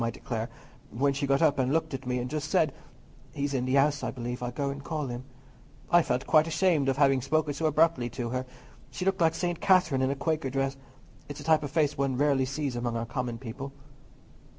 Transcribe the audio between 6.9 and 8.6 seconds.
having spoken so abruptly to her.